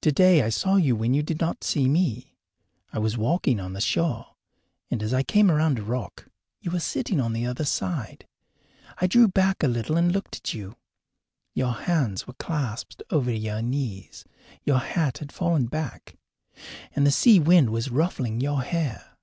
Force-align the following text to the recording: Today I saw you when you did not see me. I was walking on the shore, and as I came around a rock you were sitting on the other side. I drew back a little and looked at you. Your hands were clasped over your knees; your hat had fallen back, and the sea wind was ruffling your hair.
Today 0.00 0.40
I 0.40 0.48
saw 0.48 0.76
you 0.76 0.96
when 0.96 1.12
you 1.12 1.22
did 1.22 1.38
not 1.38 1.62
see 1.62 1.86
me. 1.86 2.38
I 2.90 2.98
was 2.98 3.18
walking 3.18 3.60
on 3.60 3.74
the 3.74 3.82
shore, 3.82 4.34
and 4.90 5.02
as 5.02 5.12
I 5.12 5.22
came 5.22 5.50
around 5.50 5.78
a 5.78 5.82
rock 5.82 6.26
you 6.62 6.70
were 6.70 6.80
sitting 6.80 7.20
on 7.20 7.34
the 7.34 7.44
other 7.44 7.66
side. 7.66 8.26
I 8.98 9.06
drew 9.06 9.28
back 9.28 9.62
a 9.62 9.68
little 9.68 9.98
and 9.98 10.10
looked 10.10 10.36
at 10.36 10.54
you. 10.54 10.76
Your 11.52 11.72
hands 11.74 12.26
were 12.26 12.32
clasped 12.32 13.02
over 13.10 13.30
your 13.30 13.60
knees; 13.60 14.24
your 14.64 14.78
hat 14.78 15.18
had 15.18 15.30
fallen 15.32 15.66
back, 15.66 16.16
and 16.96 17.06
the 17.06 17.10
sea 17.10 17.38
wind 17.38 17.68
was 17.68 17.90
ruffling 17.90 18.40
your 18.40 18.62
hair. 18.62 19.18